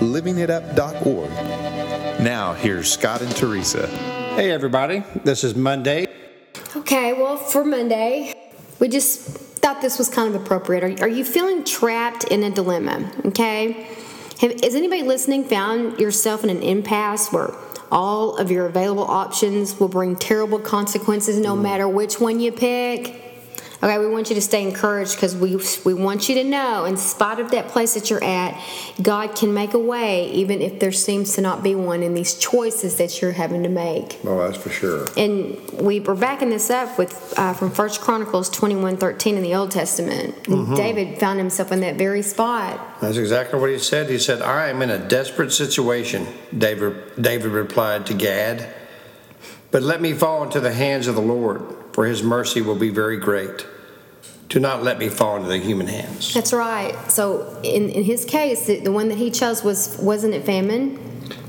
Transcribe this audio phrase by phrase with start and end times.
[0.00, 1.30] livingitup.org.
[2.20, 3.86] Now, here's Scott and Teresa.
[3.86, 5.04] Hey, everybody.
[5.24, 6.06] This is Monday.
[6.76, 8.34] Okay, well, for Monday,
[8.78, 9.20] we just
[9.60, 10.82] thought this was kind of appropriate.
[10.82, 13.10] Are, are you feeling trapped in a dilemma?
[13.26, 13.88] Okay.
[14.40, 17.54] Have, has anybody listening found yourself in an impasse where
[17.92, 21.62] all of your available options will bring terrible consequences no mm.
[21.62, 23.29] matter which one you pick?
[23.82, 26.98] Okay, we want you to stay encouraged because we we want you to know, in
[26.98, 28.62] spite of that place that you're at,
[29.00, 32.34] God can make a way, even if there seems to not be one in these
[32.34, 34.18] choices that you're having to make.
[34.24, 35.06] Oh, that's for sure.
[35.16, 39.42] And we were backing this up with uh, from First Chronicles twenty one thirteen in
[39.42, 40.46] the Old Testament.
[40.46, 43.00] And David found himself in that very spot.
[43.00, 44.10] That's exactly what he said.
[44.10, 48.74] He said, I am in a desperate situation, David, David replied to Gad.
[49.70, 51.62] But let me fall into the hands of the Lord,
[51.92, 53.66] for his mercy will be very great.
[54.48, 56.34] Do not let me fall into the human hands.
[56.34, 56.94] That's right.
[57.08, 60.98] So in, in his case, the, the one that he chose was wasn't it famine?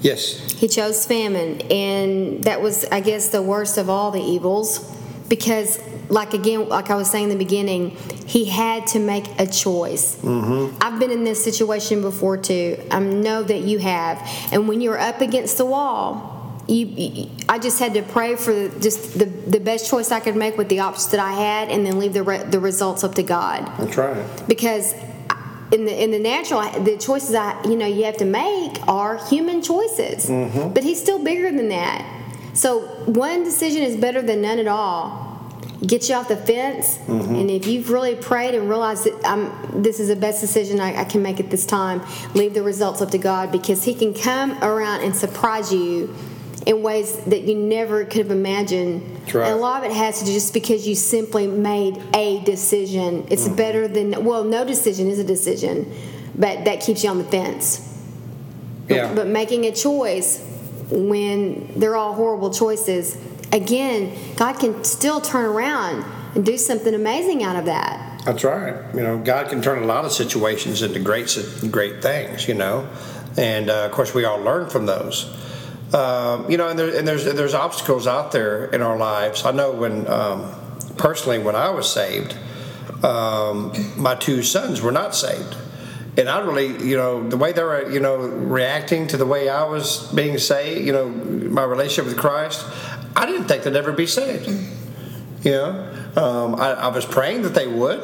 [0.00, 0.50] Yes.
[0.52, 4.80] He chose famine, and that was, I guess, the worst of all the evils,
[5.28, 7.90] because, like again, like I was saying in the beginning,
[8.26, 10.16] he had to make a choice.
[10.16, 10.76] Mm-hmm.
[10.80, 12.80] I've been in this situation before too.
[12.90, 14.20] I know that you have,
[14.52, 16.34] and when you're up against the wall.
[16.68, 20.20] You, you, I just had to pray for the, just the, the best choice I
[20.20, 23.02] could make with the options that I had, and then leave the re, the results
[23.04, 23.66] up to God.
[23.78, 24.46] That's right.
[24.46, 24.94] because
[25.72, 29.18] in the in the natural the choices I you know you have to make are
[29.26, 30.72] human choices mm-hmm.
[30.72, 32.14] but he's still bigger than that.
[32.54, 35.26] So one decision is better than none at all.
[35.86, 37.34] Get you off the fence mm-hmm.
[37.34, 41.02] and if you've really prayed and realized that I'm, this is the best decision I,
[41.02, 42.02] I can make at this time
[42.34, 46.14] leave the results up to God because he can come around and surprise you
[46.68, 49.02] in ways that you never could have imagined
[49.34, 49.48] right.
[49.48, 53.26] and a lot of it has to do just because you simply made a decision.
[53.30, 55.90] It's better than well, no decision is a decision,
[56.36, 57.80] but that keeps you on the fence.
[58.86, 59.14] But- Yeah.
[59.14, 60.44] But making a choice
[60.90, 63.16] when they're all horrible choices,
[63.50, 66.04] again, God can still turn around
[66.34, 68.22] and do something amazing out of that.
[68.26, 68.74] That's right.
[68.94, 71.34] You know, God can turn a lot of situations into great,
[71.70, 72.46] great things.
[72.46, 72.86] You know,
[73.38, 75.34] and uh, of course we all learn from those.
[75.92, 79.44] Um, you know, and, there, and there's there's obstacles out there in our lives.
[79.44, 80.52] I know when um,
[80.98, 82.36] personally when I was saved,
[83.02, 85.56] um, my two sons were not saved.
[86.18, 89.48] And I really, you know, the way they were, you know, reacting to the way
[89.48, 92.66] I was being saved, you know, my relationship with Christ,
[93.14, 94.48] I didn't think they'd ever be saved.
[95.44, 98.02] You know, um, I, I was praying that they would,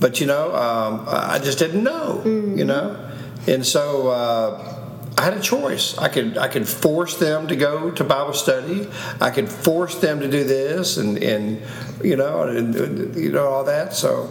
[0.00, 2.20] but you know, um, I just didn't know.
[2.24, 3.10] You know,
[3.46, 4.77] and so uh,
[5.18, 5.98] I had a choice.
[5.98, 8.88] I could I could force them to go to Bible study.
[9.20, 11.60] I could force them to do this, and and
[12.04, 13.94] you know, and, and, you know all that.
[13.94, 14.30] So,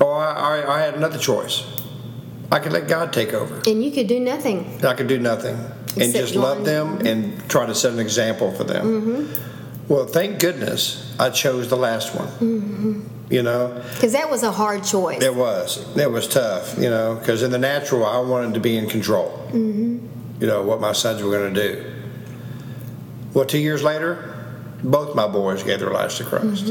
[0.00, 1.66] or I, I, I had another choice.
[2.50, 3.60] I could let God take over.
[3.66, 4.84] And you could do nothing.
[4.84, 5.56] I could do nothing
[5.96, 8.86] and just love them and try to set an example for them.
[8.86, 9.49] Mm-hmm.
[9.90, 13.10] Well, thank goodness I chose the last one.
[13.28, 15.20] You know, Because that was a hard choice.
[15.20, 16.76] it was it was tough.
[16.78, 19.48] You know, because in the natural, I wanted to be in control.
[19.52, 21.92] You know what my sons were going to do.
[23.34, 24.32] Well, two years later,
[24.82, 26.68] both my boys gave their lives to Christ.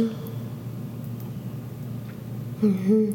[2.61, 3.11] hmm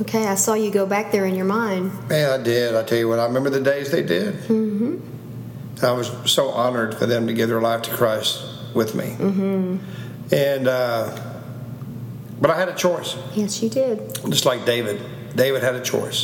[0.00, 1.90] Okay, I saw you go back there in your mind.
[2.10, 2.74] Yeah, I did.
[2.74, 4.34] I tell you what, I remember the days they did.
[4.48, 5.84] Mm-hmm.
[5.84, 8.42] I was so honored for them to give their life to Christ
[8.74, 9.16] with me.
[9.18, 10.34] Mm-hmm.
[10.34, 11.16] And, uh,
[12.40, 14.14] but I had a choice, Yes, you did.
[14.28, 15.00] just like David.
[15.36, 16.22] David had a choice.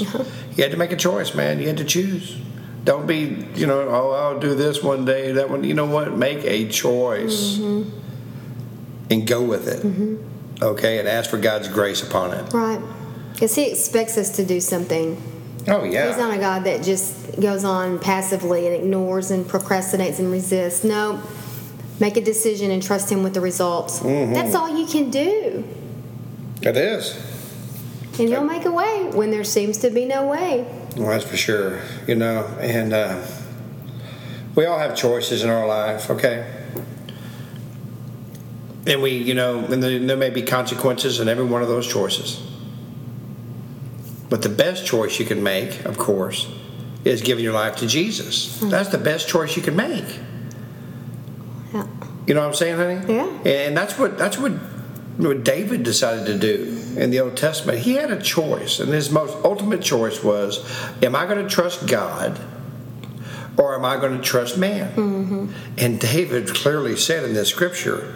[0.55, 1.61] He had to make a choice, man.
[1.61, 2.37] You had to choose.
[2.85, 5.65] Don't be, you know, oh, I'll do this one day, that one.
[5.65, 6.17] You know what?
[6.17, 7.59] Make a choice
[9.11, 9.85] and go with it.
[10.63, 12.53] Okay, and ask for God's grace upon it.
[12.53, 12.81] Right.
[13.33, 15.21] Because he expects us to do something.
[15.69, 16.09] Oh yeah.
[16.09, 20.85] He's not a God that just goes on passively and ignores and procrastinates and resists.
[20.85, 21.21] No,
[22.01, 24.01] make a decision and trust Him with the results.
[24.01, 24.33] Mm-hmm.
[24.33, 25.65] That's all you can do.
[26.63, 27.15] It is.
[28.19, 30.67] And He'll make a way when there seems to be no way.
[30.97, 31.81] Well, that's for sure.
[32.07, 33.27] You know, and uh,
[34.55, 36.51] we all have choices in our life, okay?
[38.87, 41.87] And we, you know, and there, there may be consequences in every one of those
[41.87, 42.43] choices.
[44.29, 46.49] But the best choice you can make, of course,
[47.05, 48.59] is giving your life to Jesus.
[48.61, 50.05] That's the best choice you can make.
[52.27, 53.15] You know what I'm saying, honey?
[53.15, 53.27] Yeah.
[53.45, 54.53] And that's what that's what
[55.17, 57.79] what David decided to do in the Old Testament.
[57.79, 60.65] He had a choice, and his most ultimate choice was:
[61.03, 62.39] Am I going to trust God?
[63.59, 64.93] Or am I going to trust man?
[64.95, 65.53] Mm-hmm.
[65.79, 68.15] And David clearly said in this scripture,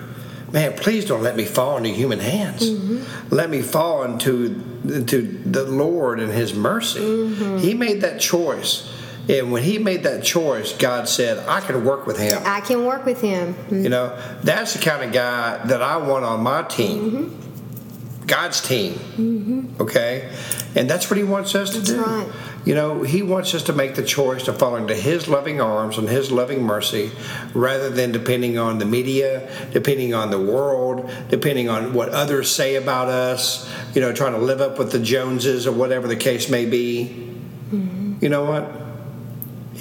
[0.52, 2.68] Man, please don't let me fall into human hands.
[2.68, 3.34] Mm-hmm.
[3.34, 7.00] Let me fall into, into the Lord and His mercy.
[7.00, 7.58] Mm-hmm.
[7.58, 8.92] He made that choice.
[9.28, 12.42] And when he made that choice, God said, I can work with him.
[12.44, 13.54] I can work with him.
[13.70, 17.10] You know, that's the kind of guy that I want on my team.
[17.10, 18.26] Mm-hmm.
[18.26, 19.74] God's team.
[19.80, 20.32] Okay?
[20.76, 22.02] And that's what he wants us to do.
[22.02, 22.28] right.
[22.64, 25.96] You know, he wants us to make the choice to fall into his loving arms
[25.96, 27.10] and his loving mercy
[27.54, 32.76] rather than depending on the media, depending on the world, depending on what others say
[32.76, 36.50] about us, you know, trying to live up with the Joneses or whatever the case
[36.50, 37.34] may be.
[37.72, 38.16] Mm-hmm.
[38.20, 38.79] You know what?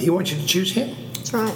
[0.00, 0.96] He wants you to choose him.
[1.14, 1.54] That's right.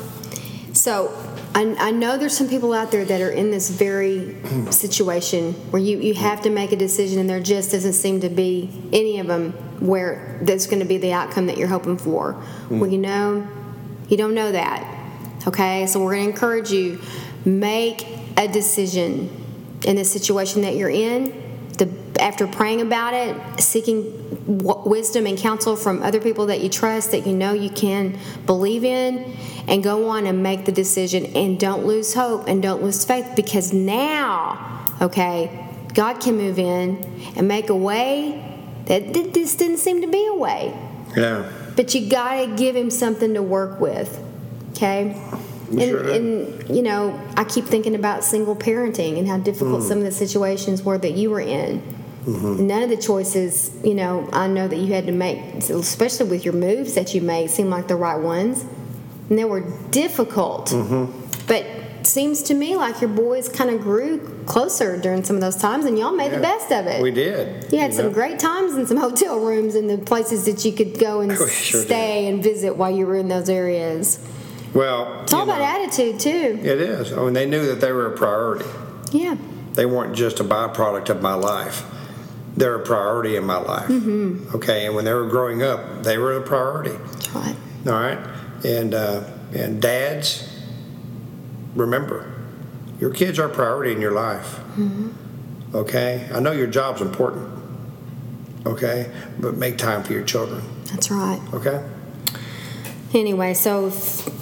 [0.73, 1.15] So
[1.55, 4.37] I, I know there's some people out there that are in this very
[4.71, 8.29] situation where you, you have to make a decision and there just doesn't seem to
[8.29, 12.35] be any of them where that's going to be the outcome that you're hoping for.
[12.69, 12.81] Mm.
[12.81, 13.49] Well, you know,
[14.09, 14.91] you don't know that.
[15.47, 17.01] Okay, so we're going to encourage you
[17.45, 18.07] make
[18.37, 19.31] a decision
[19.85, 21.44] in the situation that you're in.
[22.21, 24.03] After praying about it, seeking
[24.59, 28.19] w- wisdom and counsel from other people that you trust, that you know you can
[28.47, 31.27] believe in, and go on and make the decision.
[31.35, 37.05] And don't lose hope and don't lose faith because now, okay, God can move in
[37.37, 38.41] and make a way
[38.87, 40.73] that th- this didn't seem to be a way.
[41.17, 41.51] Yeah.
[41.77, 44.19] But you gotta give him something to work with,
[44.73, 45.21] okay?
[45.71, 46.09] And, Sure.
[46.11, 49.89] and you know, I keep thinking about single parenting and how difficult Mm.
[49.89, 51.83] some of the situations were that you were in.
[52.25, 52.67] Mm-hmm.
[52.67, 56.45] None of the choices, you know, I know that you had to make, especially with
[56.45, 58.65] your moves that you made, seemed like the right ones,
[59.29, 59.61] and they were
[59.91, 60.69] difficult.
[60.69, 61.47] Mm-hmm.
[61.47, 65.57] But seems to me like your boys kind of grew closer during some of those
[65.57, 67.03] times, and y'all made the best of it.
[67.03, 67.73] We did.
[67.73, 68.13] You had you some know?
[68.13, 71.83] great times in some hotel rooms and the places that you could go and sure
[71.83, 74.19] stay and visit while you were in those areas.
[74.75, 76.59] Well, It's all you about know, attitude too.
[76.63, 77.13] It is.
[77.13, 78.65] I mean, they knew that they were a priority.
[79.13, 79.37] Yeah.
[79.75, 81.85] They weren't just a byproduct of my life.
[82.57, 83.89] They're a priority in my life.
[83.89, 84.55] Mm-hmm.
[84.57, 86.97] Okay, and when they were growing up, they were a priority.
[87.13, 87.57] That's right.
[87.87, 88.19] All right,
[88.65, 90.49] and uh, and dads,
[91.75, 92.33] remember,
[93.01, 94.61] your kids are a priority in your life.
[94.77, 95.77] Mm-hmm.
[95.77, 97.51] Okay, I know your job's important.
[98.67, 99.11] Okay,
[99.41, 100.63] but make time for your children.
[100.87, 101.41] That's right.
[101.53, 101.85] Okay.
[103.13, 103.91] Anyway, so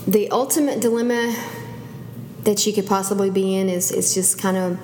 [0.07, 1.35] the ultimate dilemma
[2.45, 4.79] that you could possibly be in is is just kind of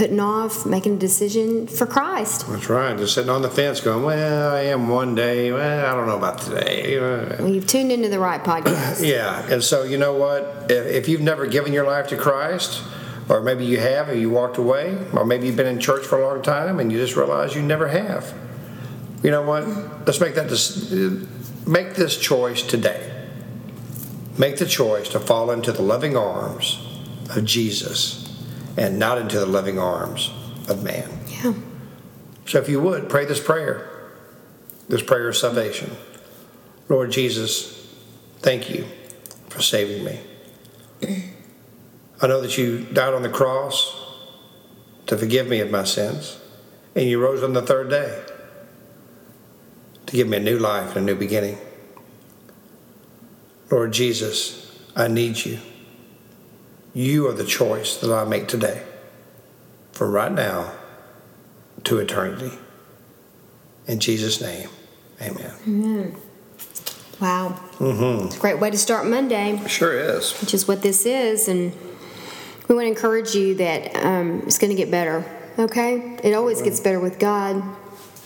[0.00, 2.48] putting off making a decision for Christ.
[2.48, 2.96] That's right.
[2.96, 5.52] Just sitting on the fence, going, "Well, I am one day.
[5.52, 9.04] Well, I don't know about today." Well, you've tuned into the right podcast.
[9.10, 10.70] Yeah, and so you know what?
[10.70, 12.82] If, you've never given your life to Christ,
[13.28, 16.18] or maybe you have and you walked away, or maybe you've been in church for
[16.18, 18.32] a long time and you just realize you never have.
[19.22, 19.66] You know what?
[20.06, 20.90] Let's make that dis-
[21.66, 23.02] make this choice today.
[24.38, 26.78] Make the choice to fall into the loving arms
[27.36, 28.19] of Jesus
[28.76, 30.30] and not into the loving arms
[30.68, 31.08] of man.
[31.28, 31.54] Yeah.
[32.46, 33.88] So if you would, pray this prayer.
[34.88, 35.96] This prayer of salvation.
[36.88, 37.94] Lord Jesus,
[38.40, 38.86] thank you
[39.48, 40.20] for saving me.
[42.20, 43.96] I know that you died on the cross
[45.06, 46.38] to forgive me of my sins,
[46.94, 48.22] and you rose on the third day
[50.06, 51.56] to give me a new life and a new beginning.
[53.70, 55.60] Lord Jesus, I need you.
[56.92, 58.82] You are the choice that I make today,
[59.92, 60.72] from right now
[61.84, 62.58] to eternity.
[63.86, 64.68] In Jesus' name,
[65.20, 66.16] amen.
[67.20, 67.60] Wow.
[67.78, 68.26] Mm-hmm.
[68.26, 69.60] It's a great way to start Monday.
[69.66, 70.32] Sure is.
[70.40, 71.48] which is what this is.
[71.48, 71.72] And
[72.68, 75.24] we want to encourage you that um, it's going to get better.
[75.58, 76.18] Okay?
[76.22, 77.62] It always gets better with God.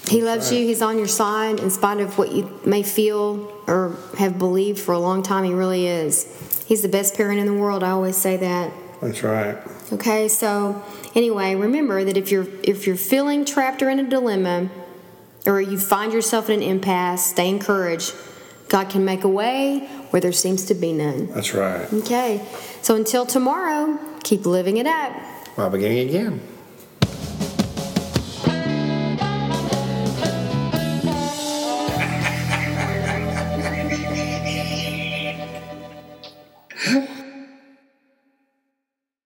[0.09, 0.59] He loves you.
[0.67, 4.93] He's on your side in spite of what you may feel or have believed for
[4.93, 5.45] a long time.
[5.45, 6.65] He really is.
[6.67, 7.83] He's the best parent in the world.
[7.83, 8.73] I always say that.
[9.01, 9.59] That's right.
[9.93, 10.83] Okay, so
[11.15, 14.71] anyway, remember that if you're if you're feeling trapped or in a dilemma,
[15.47, 18.15] or you find yourself in an impasse, stay encouraged.
[18.69, 19.81] God can make a way
[20.11, 21.27] where there seems to be none.
[21.33, 21.93] That's right.
[21.93, 22.47] Okay,
[22.83, 25.13] so until tomorrow, keep living it up.
[25.55, 26.41] While beginning again.